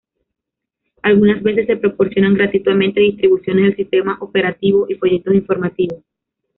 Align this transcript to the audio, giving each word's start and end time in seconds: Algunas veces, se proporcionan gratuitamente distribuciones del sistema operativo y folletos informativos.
Algunas 1.03 1.43
veces, 1.43 1.67
se 1.67 1.77
proporcionan 1.77 2.33
gratuitamente 2.33 2.99
distribuciones 3.01 3.65
del 3.65 3.75
sistema 3.75 4.17
operativo 4.19 4.87
y 4.89 4.95
folletos 4.95 5.35
informativos. 5.35 6.01